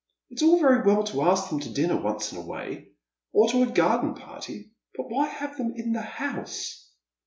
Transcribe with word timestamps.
"It's 0.31 0.41
all 0.41 0.59
very 0.59 0.81
well 0.81 1.03
to 1.03 1.21
ask 1.21 1.51
them 1.51 1.59
to 1.59 1.69
dinner 1.69 1.95
once 1.95 2.31
in 2.31 2.39
a 2.39 2.41
way, 2.41 2.87
or 3.33 3.47
to 3.51 3.61
a 3.61 3.67
garden 3.67 4.15
party, 4.15 4.71
but 4.95 5.11
why 5.11 5.27
have 5.27 5.57
them 5.57 5.73
in 5.75 5.91
the 5.91 6.01
house 6.01 6.89